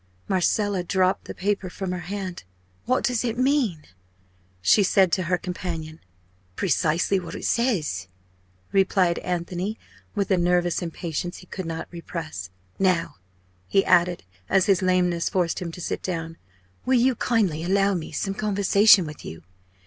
[0.27, 2.43] Marcella dropped the paper from her hand.
[2.85, 3.83] "What does it mean?"
[4.59, 5.99] she said to her companion.
[6.55, 8.07] "Precisely what it says,"
[8.71, 9.77] replied Anthony,
[10.15, 12.49] with a nervous impatience he could not repress.
[12.79, 13.17] "Now,"
[13.67, 16.37] he added, as his lameness forced him to sit down,
[16.83, 19.43] "will you kindly allow me some conversation with you?